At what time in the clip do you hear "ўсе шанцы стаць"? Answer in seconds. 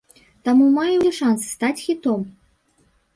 1.01-1.83